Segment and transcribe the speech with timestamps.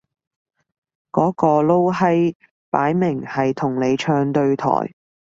[1.11, 2.35] 嗰個撈閪
[2.71, 4.95] 擺明係同你唱對台